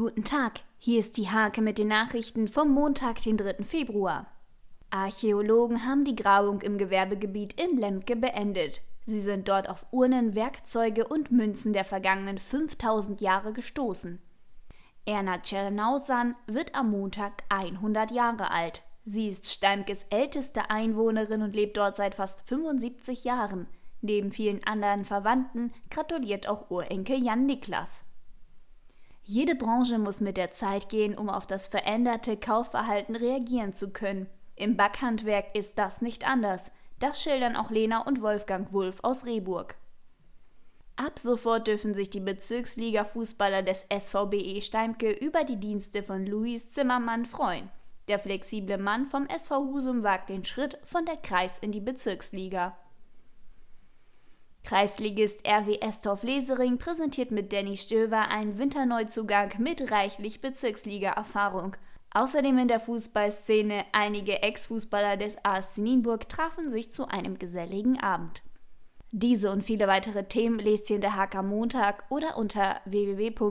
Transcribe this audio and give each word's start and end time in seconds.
Guten 0.00 0.24
Tag, 0.24 0.60
hier 0.78 0.98
ist 0.98 1.18
die 1.18 1.28
Hake 1.28 1.60
mit 1.60 1.76
den 1.76 1.88
Nachrichten 1.88 2.48
vom 2.48 2.70
Montag, 2.70 3.20
den 3.20 3.36
3. 3.36 3.64
Februar. 3.64 4.28
Archäologen 4.88 5.84
haben 5.84 6.06
die 6.06 6.16
Grabung 6.16 6.62
im 6.62 6.78
Gewerbegebiet 6.78 7.60
in 7.60 7.76
Lemke 7.76 8.16
beendet. 8.16 8.80
Sie 9.04 9.20
sind 9.20 9.46
dort 9.46 9.68
auf 9.68 9.84
Urnen, 9.90 10.34
Werkzeuge 10.34 11.06
und 11.06 11.30
Münzen 11.30 11.74
der 11.74 11.84
vergangenen 11.84 12.38
5000 12.38 13.20
Jahre 13.20 13.52
gestoßen. 13.52 14.22
Erna 15.04 15.42
Czernausan 15.42 16.34
wird 16.46 16.74
am 16.74 16.92
Montag 16.92 17.44
100 17.50 18.10
Jahre 18.10 18.52
alt. 18.52 18.82
Sie 19.04 19.28
ist 19.28 19.52
Steimkes 19.52 20.04
älteste 20.04 20.70
Einwohnerin 20.70 21.42
und 21.42 21.54
lebt 21.54 21.76
dort 21.76 21.96
seit 21.96 22.14
fast 22.14 22.48
75 22.48 23.24
Jahren. 23.24 23.66
Neben 24.00 24.32
vielen 24.32 24.64
anderen 24.64 25.04
Verwandten 25.04 25.74
gratuliert 25.90 26.48
auch 26.48 26.70
Urenkel 26.70 27.22
Jan 27.22 27.44
Niklas. 27.44 28.06
Jede 29.22 29.54
Branche 29.54 29.98
muss 29.98 30.20
mit 30.20 30.36
der 30.36 30.50
Zeit 30.50 30.88
gehen, 30.88 31.16
um 31.16 31.28
auf 31.28 31.46
das 31.46 31.66
veränderte 31.66 32.36
Kaufverhalten 32.36 33.14
reagieren 33.16 33.74
zu 33.74 33.90
können. 33.90 34.28
Im 34.56 34.76
Backhandwerk 34.76 35.54
ist 35.54 35.78
das 35.78 36.02
nicht 36.02 36.26
anders. 36.26 36.70
Das 36.98 37.22
schildern 37.22 37.56
auch 37.56 37.70
Lena 37.70 38.06
und 38.06 38.20
Wolfgang 38.22 38.72
Wulff 38.72 38.98
aus 39.02 39.24
Rehburg. 39.24 39.76
Ab 40.96 41.18
sofort 41.18 41.66
dürfen 41.66 41.94
sich 41.94 42.10
die 42.10 42.20
Bezirksliga-Fußballer 42.20 43.62
des 43.62 43.86
SVBE 43.90 44.60
Steimke 44.60 45.10
über 45.10 45.44
die 45.44 45.56
Dienste 45.56 46.02
von 46.02 46.26
Luis 46.26 46.68
Zimmermann 46.68 47.24
freuen. 47.24 47.70
Der 48.08 48.18
flexible 48.18 48.76
Mann 48.76 49.06
vom 49.06 49.26
SV 49.26 49.60
Husum 49.60 50.02
wagt 50.02 50.28
den 50.28 50.44
Schritt 50.44 50.76
von 50.84 51.06
der 51.06 51.16
Kreis 51.16 51.58
in 51.58 51.72
die 51.72 51.80
Bezirksliga. 51.80 52.76
Kreisligist 54.70 55.44
RW 55.44 55.78
Estorf-Lesering 55.80 56.78
präsentiert 56.78 57.32
mit 57.32 57.52
Danny 57.52 57.76
Stöver 57.76 58.28
einen 58.28 58.56
Winterneuzugang 58.56 59.50
mit 59.58 59.90
reichlich 59.90 60.40
Bezirksliga-Erfahrung. 60.40 61.74
Außerdem 62.12 62.56
in 62.56 62.68
der 62.68 62.78
Fußballszene 62.78 63.84
einige 63.90 64.44
Ex-Fußballer 64.44 65.16
des 65.16 65.44
AS 65.44 65.76
Nienburg 65.76 66.28
trafen 66.28 66.70
sich 66.70 66.92
zu 66.92 67.08
einem 67.08 67.40
geselligen 67.40 67.98
Abend. 67.98 68.44
Diese 69.10 69.50
und 69.50 69.64
viele 69.64 69.88
weitere 69.88 70.22
Themen 70.28 70.60
lest 70.60 70.88
ihr 70.88 70.94
in 70.94 71.02
der 71.02 71.16
Hake 71.16 71.38
am 71.38 71.48
Montag 71.48 72.04
oder 72.08 72.36
unter 72.36 72.80
www.diehake.de. 72.84 73.50